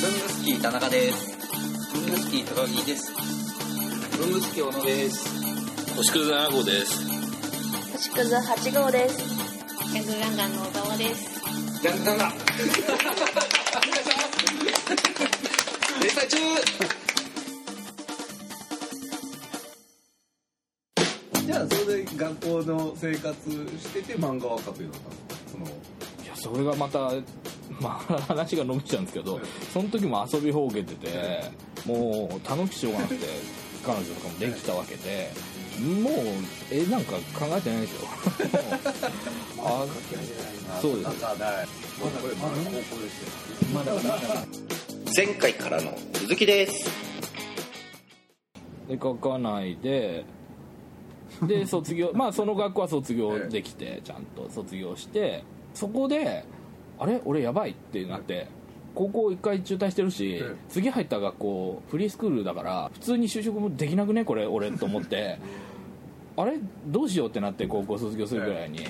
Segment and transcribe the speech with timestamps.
[0.00, 1.36] 文具スキー田中です。
[1.92, 3.12] 文具スキー高木です。
[4.16, 5.28] 文具スキー小野です。
[5.96, 7.02] 星屑7号です。
[7.92, 9.18] 星屑8号です。
[9.92, 11.40] ヤングガンガンの小沢です。
[11.82, 12.32] ジャンガンガン
[16.00, 16.36] 連載中。
[21.44, 25.66] じゃあそれで学校の生活してて漫画は描くようになったの？
[25.66, 27.10] そのいやそれがまた
[27.80, 29.40] まあ話が伸びちゃうんですけど
[29.72, 31.42] その時も遊びほうけてて
[31.86, 33.26] もう楽しくしょうがなくて
[33.84, 35.30] 彼女とかもできたわけで
[35.80, 36.14] もう
[36.72, 38.08] 絵なんか考えてないですよ。
[39.62, 39.86] あ
[40.82, 41.10] そうです。
[45.16, 46.90] 前回からの続きです。
[48.88, 50.24] で書かないで
[51.42, 56.44] で卒業まあその学校は卒業できてちゃんと卒業してそこで
[56.98, 57.20] あれ？
[57.24, 57.70] 俺やばい？
[57.70, 58.46] ってなって。
[58.94, 60.56] 高校一回中退してるしええ。
[60.68, 64.24] 次入った学校フリースクールだから普通に就職もできなくね？
[64.24, 65.38] これ俺と思って。
[66.36, 66.58] あれ？
[66.86, 68.80] どうしようってなって高校卒業するぐらいに。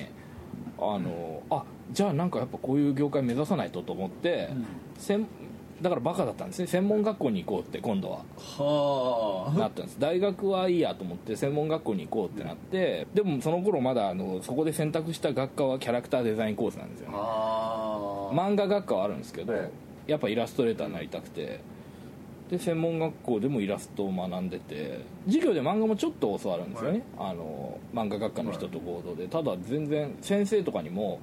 [0.81, 4.49] あのあじゃあなんかやっぱこういう業界目指さないとと思って、
[4.97, 5.27] 専
[5.81, 6.67] だからバカだったんですね。
[6.67, 8.19] 専門学校に行こうって今度は。
[8.37, 9.99] はなったんです。
[9.99, 13.07] 大学はいいやと思って専門学校に行こうってなって。
[13.13, 17.15] でもその頃まだあのそこで選択した学科はキャラクターデザインコースなんですよね。
[17.17, 17.58] あ
[18.31, 19.69] 漫画学科はあるんですけど、え
[20.07, 21.59] やっぱイラストレーターになりたくて
[22.49, 29.27] で専門学校でもイラストを学んでて授業で漫画もちょっと教わるんですよね、あの漫画学科の人と合同で。
[29.27, 31.19] ただ全然先生とかにも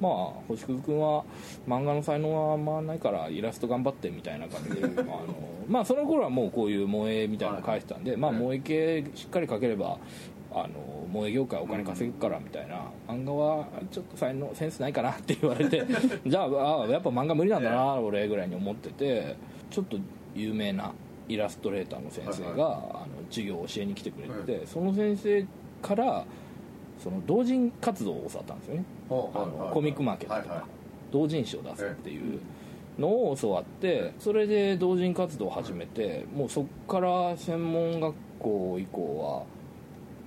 [0.00, 0.12] まあ
[0.48, 1.24] 星屑君は
[1.68, 5.34] 漫画の才能はあんまないからイラスト頑張ってみたいな感じで あの
[5.68, 9.98] まあその頃はもうこういう萌えみたいなの書いてたんで、まあ萌え系しっかり書ければ
[10.54, 15.84] あの萌え業界お金稼ぐからみたいな漫画はちょっと才能センスないかなって言われて
[16.24, 19.36] じゃああやっぱ漫画無理なんだな俺ぐらいに思ってて
[19.70, 19.98] ちょっと
[20.34, 20.92] 有名な
[21.28, 22.80] イラストレーターの先生が、はい。
[22.94, 25.46] あの授業を教えに来てくれてて、その先生
[25.80, 26.24] から
[27.02, 28.84] その同人活動を教わったんですよね。
[29.08, 30.66] あのコミックマーケットとか、
[31.10, 32.40] 同人誌を出すっていう
[32.98, 39.42] のを教わってそれで同人活動を始めてもうそっから専門学校以降は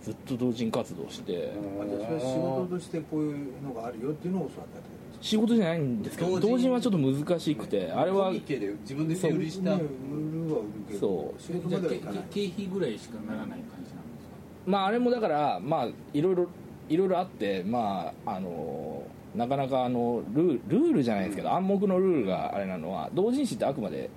[0.08, 1.52] ずっと同人活動して。
[1.78, 5.24] 私は仕事としてこういうのがあるよっていうのを教わったってことですか？
[5.24, 6.50] 仕事じゃないんですけど同人。
[6.52, 9.76] 同人はちょっと難しくてあれは自分で手売りした。
[9.76, 9.82] ね
[10.12, 11.42] 売るは売るけどそう。
[11.42, 14.36] 仕事まではいかない経費ぐらいしかならない感じなんですか？
[14.66, 16.48] まああれもだからまあいろいろ
[16.90, 19.04] いろいろあってまああの
[19.36, 24.10] なかなかあのルールルールじゃないですけど暗黙のルールがあれなのは同人誌ってあくまで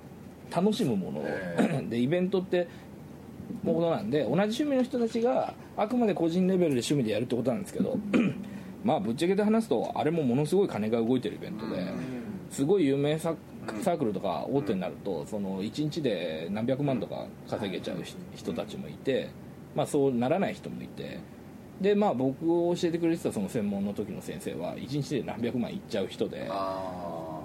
[0.49, 1.21] 楽しむもの。
[1.25, 1.85] え。
[1.89, 2.67] でイベントって
[3.63, 7.97] ものなんで同じ趣味の人たちがあくまで個人レベルで趣味でやるってことなんですけど
[8.83, 11.85] まあぶっちゃけて話すとあれもものすごい金が動いてるイベントで
[12.49, 13.35] すごい有名サ
[13.81, 18.03] サークルとか大手になるとその1日で何百万とか稼げちゃう
[18.35, 19.29] 人たちもいて
[19.75, 21.19] まあそうならない人もいて
[21.79, 27.41] でまあ僕を教えてくれてたその専門の時の先生は1日で何百万いっちゃう人であ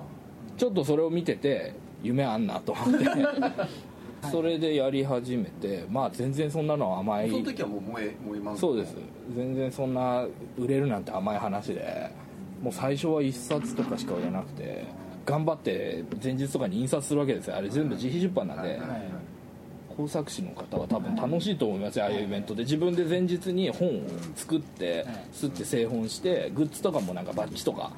[0.56, 3.04] ちょっとそれを見てて夢あんなと思って
[4.30, 7.28] それでやり始めてまあ全然そんなのは甘い。
[7.28, 8.94] あその時はもう萌え萌え漫画そうです。
[9.34, 10.24] 全然そんな
[10.58, 12.10] 売れるなんて甘い話で。
[12.62, 14.86] もう最初は1冊とかしか売れなくて
[15.26, 17.56] 頑張って前日とかに印刷するわけですよ。
[17.56, 18.80] あれ全部自費出版なんで。
[19.96, 22.20] 工作士の方は多分楽しいと思いますよああい。
[22.20, 22.64] うイベントで。
[22.64, 24.02] 自分で前日に本を
[24.34, 27.92] 作ってすって製本してグッズとかもなんかバッジとか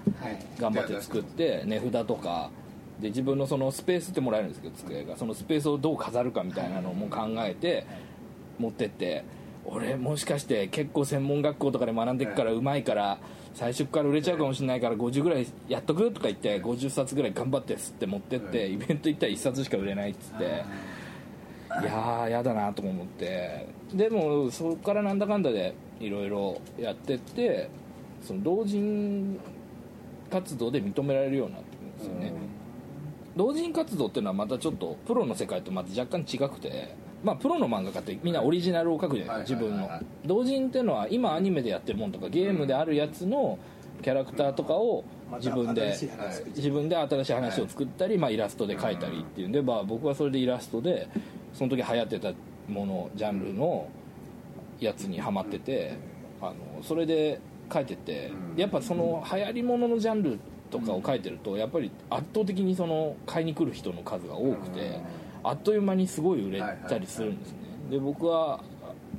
[0.61, 2.51] 頑張って作って値札とか
[3.01, 5.17] で自分のそのスペースってもらえるんですけど机が。
[5.17, 7.87] そのスペースをどう飾るかみたいなのも考えて
[8.59, 9.25] 持ってって。
[9.71, 13.19] 俺もしかして結構専門学校とかで学んでっからうまいから
[13.53, 20.45] 最初から売れちゃうかもしれないから50ぐらいやっとくとか言って50冊ぐらい頑張って吸って持ってってイベント行ったら1冊しか売れないっつって。
[20.45, 20.47] い。
[21.85, 23.67] やーやだなとも思って。
[23.93, 27.69] でもそこからなんだかんだでいろいろやってって
[28.23, 29.39] その同人
[30.31, 32.33] 活動で認められるようになってくるんですよね、
[33.39, 39.89] 同人活動っていうのはまたちょっとプロの世界とまた若干違くてまあプロの漫画家ってみんなオリジナルを描くじゃないですか自分の
[40.27, 40.81] 同人ってい。
[40.81, 40.95] うの。
[40.95, 43.59] は今アニメでやってるもんとかゲームであるやつの
[44.03, 45.05] キャラクターとかを
[45.37, 45.97] 自分で
[46.57, 51.09] 自分で新しい話を作ったり、まあ、イラストで描いたりっていうんで、まあ、僕はそれでイラストで
[51.53, 52.33] その時流行ってた
[52.69, 53.89] ものジャンルの
[54.81, 55.97] やつにハマってて
[56.41, 60.41] あのそれで描いててやっぱその流行りもののジャンル
[60.71, 65.01] とかを描いてるとやっぱり圧倒的にその買いに来る人の数が多くて
[65.43, 67.59] あっという間にすごい売れたりするんですね。
[67.91, 68.61] で僕は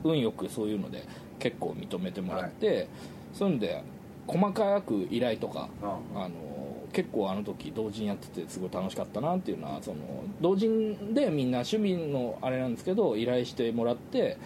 [0.03, 1.03] 運よくそういうので
[1.39, 2.87] 結構認めてもらって、
[3.33, 3.51] そうい。
[3.53, 3.83] うので
[4.27, 6.49] 細かく依頼とかああの
[6.93, 9.97] 結構あの時同人やっててすごい楽しかったなっていうのはその
[10.41, 14.37] 同人でみんな趣味のあれなんですけど依頼してもらって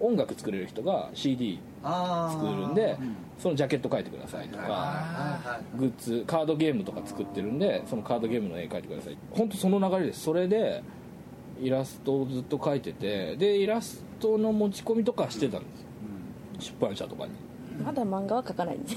[0.00, 2.96] 音楽作れる人が CD あ作るんで
[3.38, 9.18] そのジャケット描いてくださいとかはグッズカードゲームとか作ってるんでそのカードゲームの絵描いてください。
[9.30, 10.22] 本当その流れです。
[10.22, 10.82] それで
[11.60, 15.80] イラストをずっと描いててでイラストの持ち込みとかしてたんです。
[15.80, 15.88] よ
[16.60, 17.32] 出版社とかに
[17.84, 18.96] まだ漫画は描かないんです。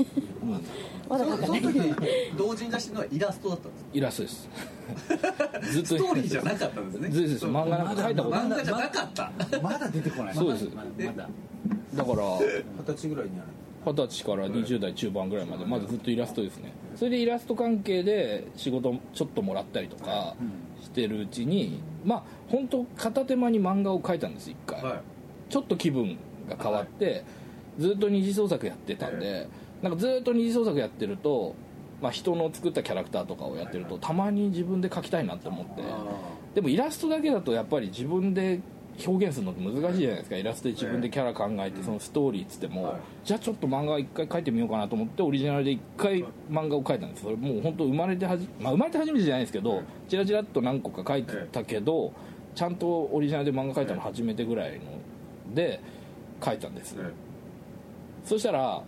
[1.10, 1.62] まだそそ描かない。
[1.62, 1.94] の時に
[2.38, 3.90] 同人出してるのはイラストだったんですか？
[3.94, 4.50] イラストです。
[5.72, 7.10] ずっとストーリーじゃなかったんですね。
[7.10, 8.46] ずっと漫画なんか描いたことない。
[8.46, 9.32] 漫画じゃなかった。
[9.62, 10.34] まだ出てこない。
[10.36, 10.66] そうです。
[10.76, 11.30] まだまだ。
[11.96, 12.06] だ。
[12.06, 13.48] から二十歳ぐらいにやる。
[13.84, 16.72] 二十歳から20代中盤ぐらいまでまずずっとイラストですね。
[16.96, 20.36] それでイラスト関係で仕事ちょっともらったりとか
[20.84, 25.02] してるうちにまあ本当片手間に漫画を描いたんです一回、はい。
[25.50, 26.18] ちょっと気分
[26.48, 27.24] が変わって、
[27.80, 29.48] ずっと二次創作やってたんで、
[29.82, 31.56] なんかずっと二次創作やってると、
[32.02, 35.82] まあ、人の作ったキャラクターとかをやってると、たまに自分で描きたいなって思って。
[36.56, 38.60] でもイラストだけだとやっぱり自分で
[39.06, 40.38] 表現するのって難しいじゃないですか。
[40.38, 42.96] イラストで自分でキャラ考えてそのストーリーっつっても、はい。
[43.24, 52.14] じゃあちょっと漫画一回描いてみようかなと思ってオリジナルで一回漫画を描いたんですそれもう本当生まれてはじ、まあ、生まれて初めてじゃないですけどチラチラっと何個か描いてたけど
[52.54, 55.80] ちゃんとオリジナルで漫画描いたの初めてぐらいので
[56.42, 57.31] 描いたんです、え
[58.26, 58.82] そしたら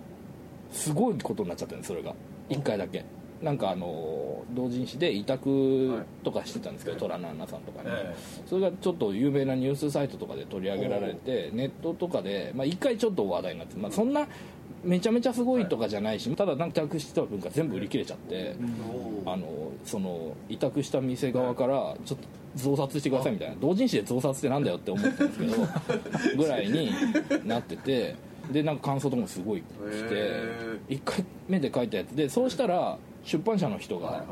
[0.72, 2.14] すごいことになっちゃったんですそれが。
[2.50, 3.06] 1回だけ。
[3.42, 8.16] なんかあの同人誌で委託とかしてたんですけど、虎のアンナさんとかに、え
[8.46, 14.26] それがちょっと有名なニュースサイトとかで取り上げられてネットとかで、まあ、1回ちょっと話題になって、まあ、そんな
[14.82, 18.56] めちゃめちゃすごいとかじゃないし、ただなんか委託してた分が全部売り切れちゃって、
[19.26, 23.56] あのその委託した店側からちょっと増刷してくださいみたいな。
[23.60, 25.68] 同人誌で増刷ってなんだよって思ったんですけど
[26.38, 26.92] ぐらいに
[27.44, 28.16] なってて
[28.52, 32.16] でなんか感想とかもすごい来てへ1回目で書いたやつ。
[32.16, 34.24] でそうしたら出版社の人が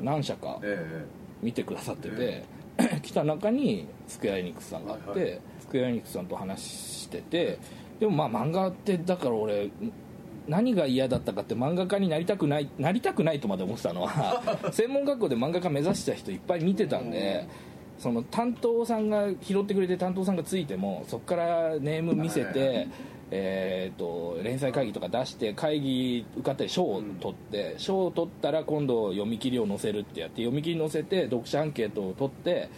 [0.00, 1.04] 何社かえ
[1.42, 2.44] 見てくださってて、
[3.02, 7.58] 来た中にスクエアエニックスさんがあって、スクエアエニックスさんと話してて
[7.98, 9.70] でもまあ漫画ってだから俺
[10.48, 17.46] 何が嫌だったかって漫画家になりたくないなりたくないとまで思ってたのは 専門学校で漫画家目指した人いっぱい見てたんで
[17.98, 22.88] その担当さんが拾ってくれて担当さんがついてもそこからネーム見せて、
[23.32, 32.68] えー、と連載会議とか出して会議受かったり賞を取って賞を取ったら今度読み切りを載せるってやって読み切り載せて読者アンケートを取って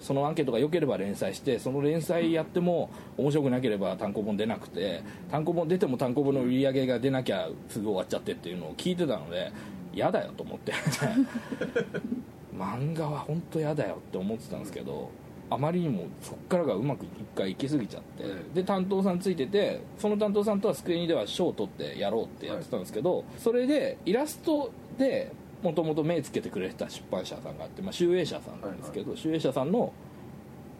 [0.00, 9.52] そのアンケートが良ければ連載してその連載やっても面白くなければ単行本出なくて単行本出ても単行本の売り上げが出なきゃすぐ終わっちゃってっていうのを聞いてたので
[9.94, 10.72] 嫌だよと思って。
[12.56, 15.10] 漫画は本当嫌だよって思ってたんですけど
[15.52, 18.24] あまりにもそっからがうまく一回行き過ぎちゃって。
[18.54, 25.32] で担当さんついててその担当さんとはスクエニでは賞を取ってやろうってやってたんですけどそれでイラストで
[25.62, 29.92] もともと目つけてくれてた出版社さんがあって、まあ、集英社さんなんですけど、集英社さんの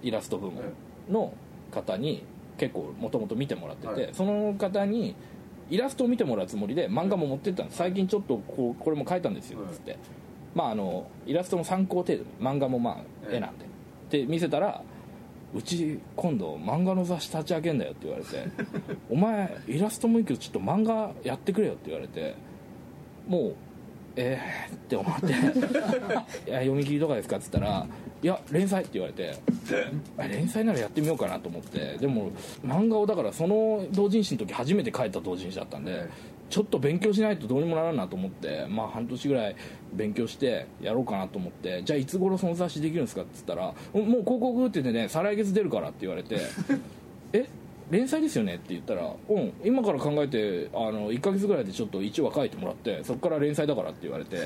[0.02, 0.64] イラスト部門
[1.08, 1.32] の
[1.70, 2.24] 方に
[2.58, 4.10] 結構もともと見てもらってて、はい。
[4.12, 5.14] その方に
[5.70, 7.78] イラストを見てもらうつもりで漫画も持ってったんです。
[7.78, 9.72] 最近ちょっとこうこれも書いたんですよはい。
[9.72, 9.96] つって、
[10.54, 13.66] まああのイラストの参考程度に漫画もまあ絵なんで、
[14.12, 14.82] で見せたら
[15.54, 18.48] うち今度漫画の雑誌立ち上げんだよって言われて
[19.10, 22.34] 「お前イラストもいいけどちょっと漫画やってくれよ」って言われて
[23.26, 23.54] もう
[24.16, 25.26] えーって思って
[26.48, 27.86] 「いや読み切りとかですか?」っつったら
[28.22, 29.34] 「いや連載」って言われて
[30.18, 32.30] あ連載ならやってみようかなと思ってでも
[32.64, 36.08] 漫画をだからその同人誌の時初めて書いた同人誌だったんで
[36.52, 39.56] ちょっと勉強しないとどうにもならんなと思ってまあ半年ぐらい
[39.94, 46.36] 勉強してやろうかなと思ってじゃあいつ頃その雑誌できるんですかっつったら「もう広告打っててね再来月出るから」って言われて
[47.32, 47.46] え？
[47.90, 54.36] 連載ですよねって言ったら「うん今から考えてあの1ヶ月ぐらいでちょっと1話書いてもらってそこから連載だから」って言われて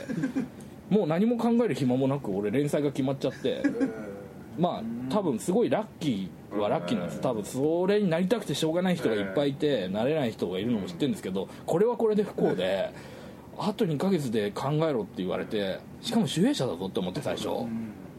[0.88, 3.62] もう何も考える暇もなく俺連載が決まっちゃって
[4.58, 4.82] まあ
[5.12, 12.90] 多分すごいラッキーはラッキーなんです多分それになりたくてしょうがない人がいっぱいいてなれない人がいるのも知ってるんですけどこれはこれで不幸で
[13.58, 17.48] あと2ヶ月で考えろって言われてしかも主演者だぞって思って最初。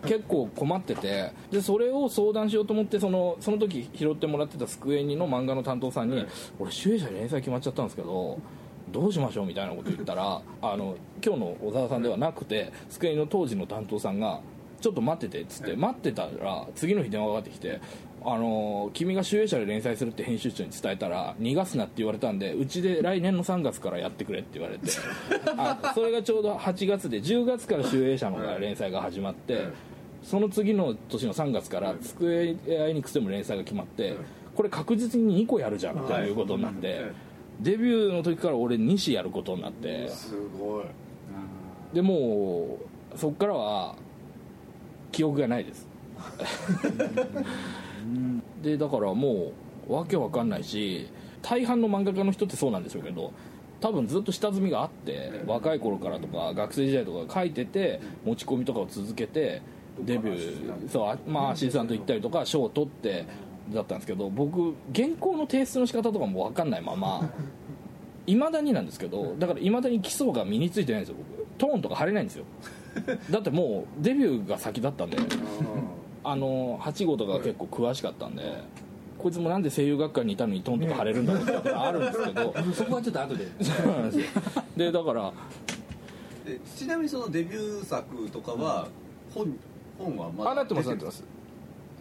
[0.06, 6.24] 結構困っててでそれを相談しようと思ってそのその時拾ってもらってたスクエニの漫画の担当さんに
[6.60, 8.38] 「俺主演者に連載決まっちゃったんですけど
[8.92, 14.40] どうしましょう?」みたいなこと言ったらあの今日の小沢さんではなくてスクエニの当時の担当さんが
[14.80, 17.80] 「ちょっと待ってて」っつって待ってたら次の日電話がかかってきて
[18.26, 24.90] 「あの君が主演者で連載するって編集長に伝えたら逃がすなって言われたんでうちで来年の3月からやってくれ」って言われて
[25.58, 29.68] あそれがちょうど8月で10月から主演者の連載が始まって
[30.24, 34.16] その次の年の3月からスクエアエニックスでも連載が決まって
[34.56, 37.06] これ確実に2個やるじゃんっていうことになって
[37.62, 40.08] デビューの時から俺2誌やることになって。
[40.10, 40.86] すごい。
[41.94, 42.78] でも
[43.16, 43.96] うそっからは
[45.18, 45.88] 記憶がないです。
[48.62, 49.52] でだからも
[49.90, 51.10] うわけわかんないし
[51.42, 53.34] 大半の漫画家の人ってそうなんでしょうけど
[53.82, 59.64] 多分ずっと下積みがあって若い頃からとか学生時代とか書いてて持ち込みとかを続けて
[60.00, 63.26] デビューそうあまあアシスタント行ったりとか賞を取って
[63.74, 67.28] だったんですけど僕原稿の提出の仕方とかも分かんないまま
[68.28, 71.48] いまだになんですけどだからいまだに基礎が身についてないんですよ僕。
[71.58, 72.46] トーンとか貼れないんですよ
[73.30, 75.18] だってもうデビューが先だったんで。
[76.24, 78.44] あの8号とか結構詳しかったんで
[79.18, 82.54] こいつもなんで声優学科にいたのにトーンとか貼れるんだろうってことがあるんですけど。
[82.76, 83.48] そこはちょっと後で。
[83.62, 84.26] そうなんですよ。
[84.76, 85.34] でだから
[86.46, 88.88] でちなみにそのデビュー作とかは
[89.34, 89.58] 本
[89.98, 91.24] 本はまだあなってますな出ってます。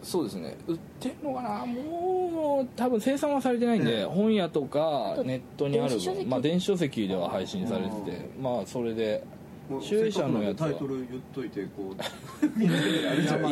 [0.03, 0.57] そうですね。
[0.67, 1.65] 売ってんのかな？
[1.65, 5.95] もう多分生産はされてないんで、本屋とかネットにある
[6.27, 9.23] まあ、電子書籍では配信されててまあそれで
[9.69, 11.95] もう集英社のやつタイトル言っといてこう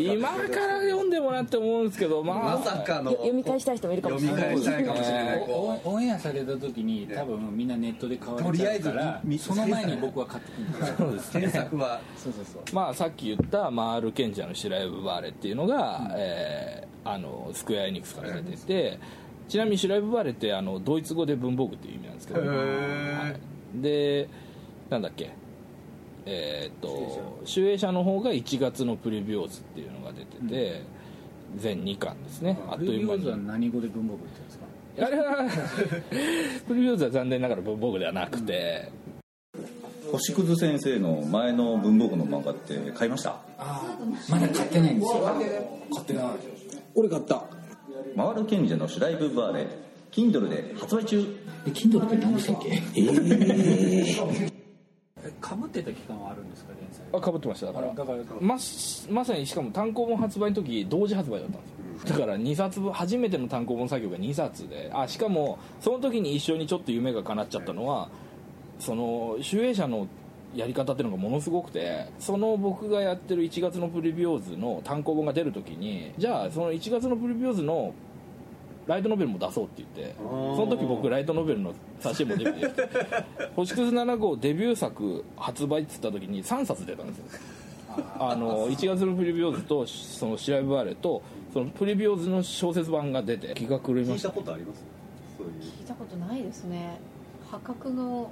[0.02, 2.58] 今から読んでもらって思うんですけどまあ。
[2.58, 3.12] まさかの。
[3.12, 4.58] よ読み返したい人もいるかもしれない。
[4.58, 5.44] 読み返したいかもしれない。
[5.84, 19.00] オンエアされた時に多分みんなネットで買われとりあえずちゃうからみその前に僕は買ってくるんですよう原作はそうそうそうまあさっき言ったマール・ケンジャのシライブ・バーレっていうのが、えーあのスクエア・エニックスから出てて
[19.48, 23.32] ちなみにシライブ・バーレってあのドイツ語で文房具っていう意味なんですけど、は
[23.76, 24.28] いで
[24.90, 25.32] なんだっけ
[26.26, 30.84] えーっと集英社の方が1月のプレビューズっていうのが出てて、
[31.58, 32.58] 全2巻ですね。
[32.70, 33.22] あっとルいう間に。
[33.22, 34.66] ビオーズは何語で文房具って言うんですか？
[34.98, 35.50] あれは
[36.68, 38.92] プレビューズは残念ながら文房具ではなくて、
[40.12, 43.42] 星屑先生の前の文房具の漫画って買いました？
[44.30, 45.22] まだ買ってないんですよ。
[46.96, 47.44] 俺買った。
[48.16, 49.68] マール賢者のシュライブバーレ
[50.12, 51.24] Kindle で発売中。
[51.68, 52.82] え Kindle って何でしたっけ？
[52.96, 54.55] え
[55.42, 57.68] かぶってた期間はあるんですか連載あかぶってました。
[57.68, 58.58] だからだからま
[59.10, 61.68] まさにしかも単行本発売の時同時発売だったんで
[62.06, 62.20] すよ。
[62.20, 64.92] だから2冊分初めての単行本作業が2冊で。
[64.94, 68.10] あしかもその時に一緒にちょっと夢が叶っちゃったのは
[68.80, 70.08] その集英社の
[70.56, 77.94] やり方っていうのがものすごくてその僕がやってる1月のプレビューズの単行本が出る時にじゃあその1月のプレビューズの
[78.88, 80.24] ライトノベルも出そうって言ってそ
[80.66, 82.72] の時僕ライトノベルの挿絵も出て
[83.56, 87.24] 「星屑7号」デビュー作発売っつった時に3冊出たんですよ。
[88.20, 91.22] あの1月のプレビューズとその「シライブバーレ」と
[91.54, 94.30] そのプレビューズの小説版が出て気が狂い聞いました。
[94.30, 94.84] たことあります？
[95.38, 95.54] そういう。
[95.62, 96.98] 聞いたことないですね。
[97.50, 98.30] 破格の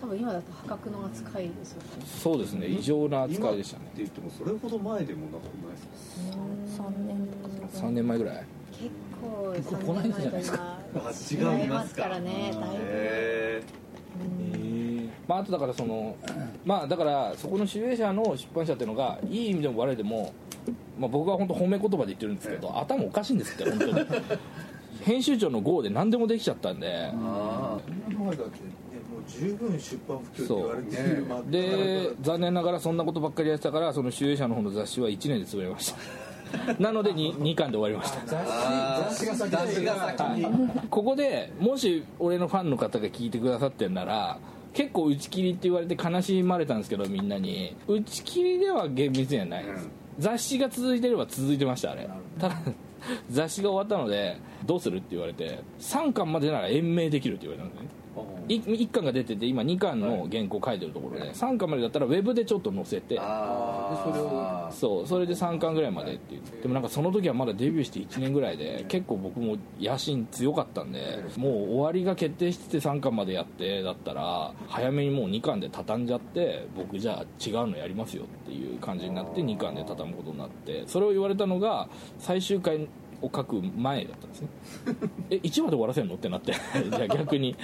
[0.00, 1.88] 多分今だと破格の扱いですよね。
[2.04, 2.66] そうですね。
[2.66, 3.84] 異常な扱いでしたね。
[3.86, 8.34] って言ってもそれほど前でもなくないですか？3年とかそ3年前ぐらい。
[8.36, 8.46] 結
[9.20, 10.78] 構結構この間じゃないですか。
[10.94, 13.62] あ違いますかからねだいぶへ
[15.28, 16.16] まあ、あとだからその
[16.64, 20.32] まあだからそこの集英社の出版社っていうのがいい意味でも悪いでも、
[20.98, 24.06] まあ、僕は本当褒め言葉で言ってるんですけど頭おかしいんですって本当に。
[25.02, 27.10] 編集長の GO で何でもできちゃったんで。
[27.12, 27.78] あ
[28.10, 28.64] 今までだって、ね、
[29.12, 35.98] もう十分出版不況って言われてるまあで残念ながらそんなことばっかりやってたからその集英社の方の雑誌は1年で潰れました
[36.78, 38.26] なので 2, 2巻で終わりました。
[39.10, 40.46] 雑誌が先雑誌が先に
[40.90, 44.38] ここでもし俺のファンの方が聞いてくださってんなら
[44.72, 47.76] 結構打ち切りって言われて悲しまれたんですけどみんなに。
[47.86, 49.88] 打ち切りでは厳密にはないです、
[50.18, 52.08] 雑誌が続いてれば続いてましたあれ。
[52.38, 52.56] ただ
[53.30, 57.95] 雑誌が終わったのでどうするって言われて3巻までなら延命できるって言われたんですね
[58.54, 64.30] 1巻が出てて今2巻の原稿書いてるところで3巻までだったらウェブでちょっと載せてあでそれを。
[64.42, 81.88] あそうそれで3巻ぐらいまでって言ってでもなんかその時はまだデビューして1年ぐらいで結構僕も野心強かったんでもう終わりが決定してて3巻までやってだったら早めにもう2巻で畳んじゃって僕じゃあ違うのやりますよっていう感じになって2巻で畳むことになってそれを言われたのが
[82.18, 82.88] 最終回
[83.22, 84.48] を書く前だったんですね。
[85.30, 86.14] え1話で終わらせるの？
[86.14, 86.52] ってなって。
[86.90, 87.56] じゃあ逆に。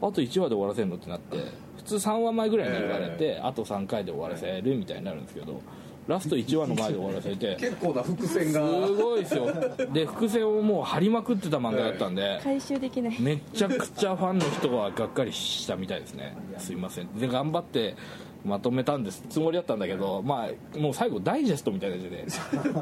[0.00, 0.96] あと1話で終わらせるの？
[0.96, 1.36] ってなって。
[1.76, 5.60] 普通3話前ぐらいに言われてあと3回で終わらせるみたいになるんですけど
[6.06, 7.56] ラスト1話の前で終わらせて。
[7.56, 8.86] 結構な伏線が。
[8.86, 9.46] すごいですよ。
[9.92, 13.20] で伏線をもう張りまくってた漫画だったんで回収できない。
[13.20, 16.36] めちゃくちゃファンの人はがっかりしたみたいですね。
[16.58, 17.08] すいません。
[17.18, 17.96] で頑張って
[18.44, 19.22] まとめたんです。
[19.28, 22.26] つもりだったんだけどまあもう最後ダイジェストみたいな感じで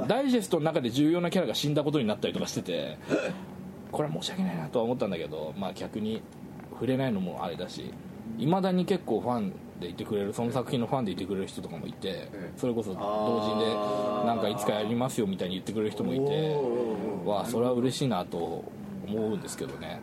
[0.06, 2.98] ダイジェストの中で重要なキャラが死んだことになったりとかしてて
[3.90, 6.22] これは申し訳ないなとは思ったんだけどまあ逆に
[6.70, 7.92] 触れないのもあれだし
[8.38, 16.56] いまだに結構ファンでいてくれるその作品のファンでいてくれる人とかもいてそれこそ同人でなんかいつかやりますよみたいに言ってくれる人もいて
[17.24, 18.36] わあそれは嬉しいなと
[19.06, 20.00] 思うんですけどね。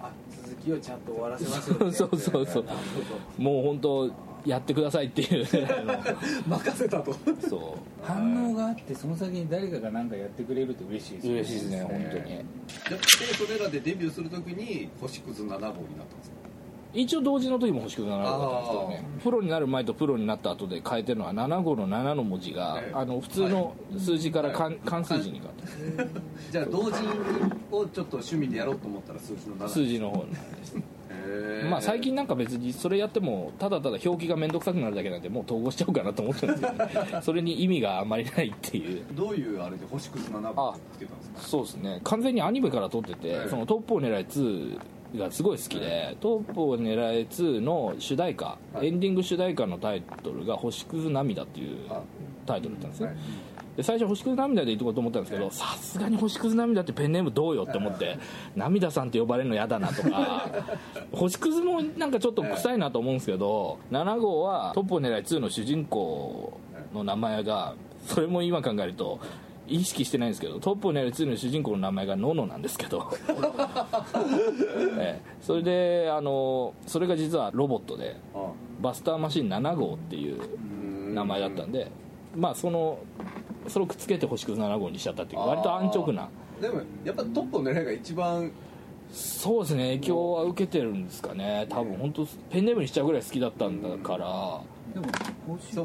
[0.00, 0.10] あ
[0.42, 2.64] 続きをちゃんと終わらせますよねそうそうそう。
[3.36, 4.10] もう本当
[4.46, 5.46] やってくださいっていう。
[6.48, 7.14] 任せたと。
[7.48, 8.06] そう。
[8.06, 11.40] 反応があってその先に誰かが何かやってくれるって嬉しいですよね。
[11.40, 12.24] 嬉しいですね本当に。
[12.24, 12.44] で
[13.34, 15.82] それらでデビューするときに星屑7号になったんで
[16.24, 16.36] すか？
[16.94, 19.04] 一応同時の時も星屑7号だったんですけどね。
[19.22, 26.92] プロになる前とプロになった後で変えてるのは7号の7の文字が、ええあの普通の数字から関関数字に変わってじゃあ同時
[27.70, 30.76] をちょっと趣味でやろうと思ったら数字の7数字の方になるんです。
[31.68, 39.04] まあ最近なんか別にそれやってもただただ表記が面倒くさくなるだけなんでもう統合しちゃおうかなと思ってるんですけど、ね、 それに意味があんまりないっていう。
[39.12, 41.40] どういうあれで星屑7号つけたんですか？
[41.40, 42.00] そうですね。
[42.04, 43.48] 完全にアニメから撮ってて、はい。
[43.50, 44.78] そのトップを狙い2
[45.16, 48.88] がすごい好きで、トップを狙い2の主題歌、はい。
[48.88, 52.02] エンディング主題歌のタイトルが「星屑涙」っていうあ。
[52.46, 53.16] タイトルだったんですね、はい。
[53.76, 58.18] で最初星屑涙でいこうと思ったんですけどさすがに星屑涙ってペンネームどうよって思って
[58.56, 60.50] 涙さんって呼ばれるの嫌だなとか
[61.12, 66.58] 星屑もなんかちょっと臭いなと思うんですけど7号はトップを狙い2の主人公
[66.92, 67.74] の名前が
[68.04, 69.20] それも今考えると
[69.68, 73.10] 意識してないんですけどトップを狙い2の主人公の名前がノノなんですけど、
[74.98, 75.22] ええ。
[75.42, 80.40] それであのそれが実はロボットであバスターマシン7号っていう
[81.12, 81.90] 名前だったんで
[82.36, 82.98] まあその
[83.68, 86.28] それをくっつけて星屑7号にしちゃったっていう割と安直な。
[86.60, 88.50] でもやっぱトップの狙いが一番。
[89.10, 91.66] そうですね影響は受けてるんですかね。
[91.70, 94.60] 多分本当ペンネームにしちゃうぐらい好きだったんだから。
[94.94, 95.06] でも
[95.46, 95.80] 星屑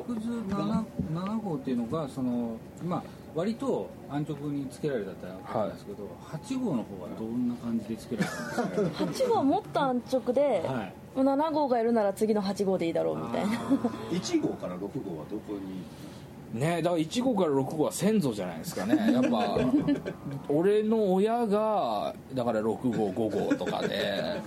[0.50, 3.04] 7, 7号っていうのがそのまあ
[3.36, 9.28] 割と安直につけられたってあったんですけど、8号の方はどんな感じでつけられたんですか？
[9.28, 10.94] 8号はもっと安直で、はい。
[11.20, 13.52] 7号がいるなら次の8号でいいだろうみたいな。
[14.12, 14.86] 1号から6号
[15.20, 16.60] はどこに。
[16.60, 19.12] ねだから1号から6号は先祖じゃないですかね。
[19.12, 19.58] やっぱ
[20.50, 24.40] 俺の親がだから6号5号とかで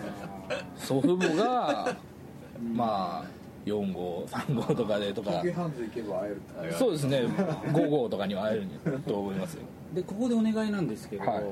[0.77, 1.97] 祖父母が
[2.75, 3.36] まあ
[3.67, 5.33] 4号3号とかでとか。
[5.33, 6.31] 時計ハンズ行けば会
[6.63, 7.19] えるそうですね。
[7.27, 9.63] 5号とかには会えると思いますよ。
[9.93, 11.45] でここでお願いなんですけど、はい。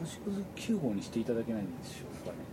[0.00, 0.18] 星
[0.56, 2.50] 屑9号にしていただけないんでしょうかね。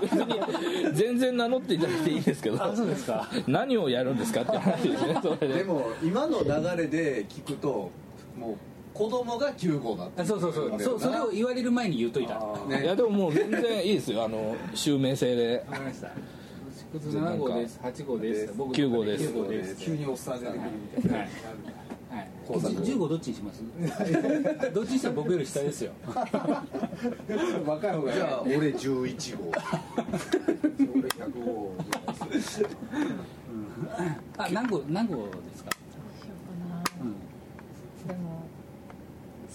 [0.00, 0.12] 別
[0.92, 2.62] に全然名乗っていただいていいんですけど。
[2.62, 3.28] あそうですか。
[3.46, 5.54] 何をやるんですかって話ですねそれで。
[5.64, 7.90] でも今の流れで聞くと
[8.38, 8.56] もう
[8.92, 10.80] 子供が9号だってあそうそうそう。
[10.80, 12.34] そうそれを言われる前に言うといた。
[12.34, 14.24] わねいやでももう全然いいですよ。
[14.24, 15.64] あの襲名制で。
[15.70, 16.10] かりました
[16.92, 18.54] 星屑7号です8号です。
[18.56, 19.24] 僕9号です。
[19.24, 19.76] 9号です。
[19.76, 20.60] 急におっさん出てくる
[20.96, 21.28] みたいな、はい。
[22.10, 23.62] はい、10号どっちにします？
[24.74, 25.92] どっちにしたら僕より下ですよ。
[27.64, 29.52] 若い方がじゃあ俺11号。
[30.78, 31.72] 俺100号。
[34.38, 35.76] あ何号何号ですか、ど
[36.10, 37.14] うしようかなうん
[38.08, 38.42] でも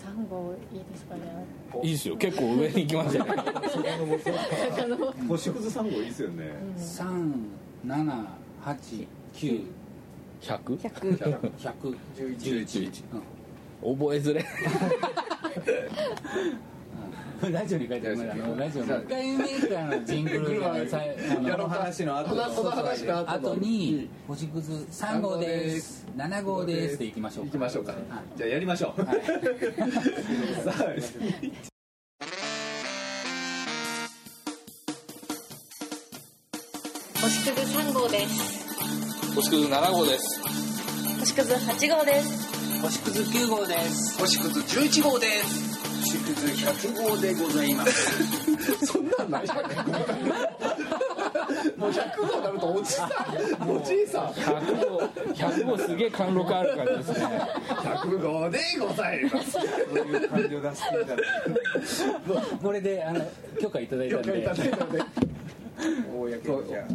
[0.05, 1.21] 3号いいですかね。
[1.83, 2.17] いいですよ。
[2.17, 3.31] 結構上に行きましたね。
[5.27, 6.53] 星屑3号いいですよね。
[7.83, 9.07] 3789
[10.41, 10.77] 100?
[10.77, 11.19] 100
[12.37, 13.03] 11
[13.81, 14.45] 覚えづれうん
[17.51, 22.35] ラジオに書いてあるあのラジオの1回目からのジングルがさあの後この話の後
[23.29, 27.91] 後に「星屑3号です」「7号です」っていきましょう行きましょうか。
[27.91, 28.01] はい。
[28.37, 29.01] じゃあやりましょう。
[29.03, 29.21] はい。
[30.63, 31.75] さあ。
[37.21, 39.35] 星屑3号です。
[39.35, 40.41] 星屑7号です。
[41.19, 42.81] 星屑8号です。
[42.81, 44.19] 星屑9号です。
[44.19, 45.74] 星屑11号です
[46.15, 48.85] 星屑100号でございます。
[48.85, 49.59] そんなんないじゃん。
[51.77, 53.69] もう100号になるとおじさん。
[53.69, 55.01] おじいさん100号
[55.33, 57.41] 100号すげえ貫禄ある感じですね。
[57.67, 59.51] 100号でございます。
[59.51, 61.21] そういう感じを出してみたら
[62.61, 63.21] これであの
[63.59, 64.47] 許可いただいたんで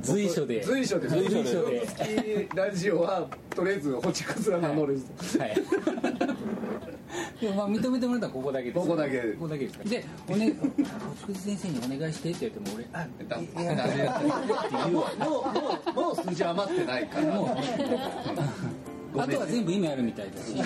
[0.03, 1.67] 随所で随所で随所で随所
[2.23, 5.55] でラジオはとりあえず星屑は名乗れずはい。
[7.41, 8.79] でもまあ認めてもらったらここだけです。
[8.79, 9.85] ここだけここだけですか。
[9.85, 10.55] で、おね、
[11.27, 14.29] 星屑先生にお願いしてって言っても俺、あ、だいやダメだって
[14.71, 15.11] 言うわ。
[15.19, 17.49] もうもうもう数字余ってないからもう
[19.23, 20.55] あとは全部意味あるみたいだし、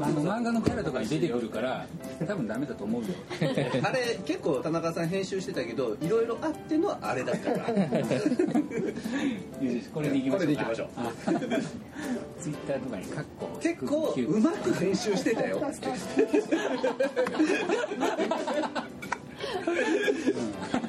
[0.00, 1.86] あの漫画のキャラとかに出てくるから、
[2.26, 3.08] 多分ダメだと思うよ。
[3.82, 7.64] あれ結構田中さん編集してたけどいろいろあってのあれだから
[9.94, 10.88] これでいきましょう。
[12.40, 13.58] ツイッターとかにカッコ。
[13.60, 15.60] 結構うまく編集してたよ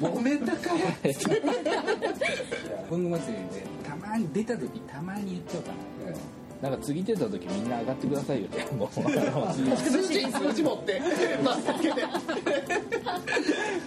[0.00, 0.70] 揉めたか
[2.88, 5.74] 文具祭りでたまに出た時たまに言っちゃうかな。
[6.62, 8.88] なんか次出た時みんな上がってくださいよって もう。
[8.92, 11.00] 数字数字持って。
[11.42, 12.02] マスクつけて。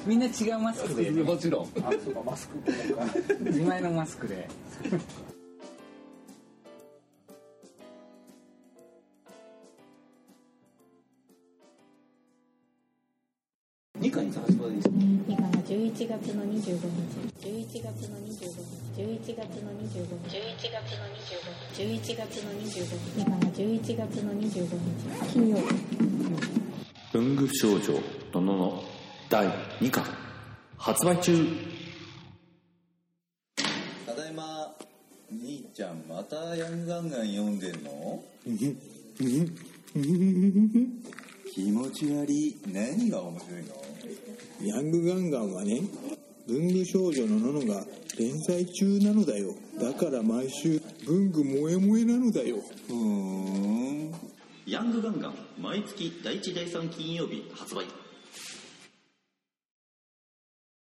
[0.07, 1.65] みんな違うマスクで、もちろん。
[1.65, 2.57] あそうかマスク
[3.41, 4.49] 自前のマスクで。
[13.99, 14.89] 2巻に発売です
[15.29, 16.77] 今が11月の25
[17.29, 17.32] 日
[17.83, 21.35] 11月の25日11月の25日11月の25
[21.67, 25.63] 日11月の25日今が11月の25日金曜日
[27.11, 27.99] 文具少女
[28.33, 28.83] ののの
[29.29, 29.45] 第
[29.81, 30.05] 2巻
[30.77, 31.45] 発売中
[34.05, 34.73] ただいま
[35.29, 36.03] 兄ちゃん。
[36.07, 37.59] またヤングガンガン読ん。
[37.59, 37.83] でん。
[37.83, 38.21] の
[41.51, 43.75] 気持ち悪い何が面白いの
[44.61, 45.81] ヤングガンガンはね、
[46.47, 47.85] 文具少女のののが
[48.19, 49.55] 連載中なのだよ。
[49.79, 52.57] だから毎週文具萌え萌えなのだよ。
[52.87, 54.11] ふん
[54.65, 57.85] ヤングガンガン毎月第1第3金曜日発売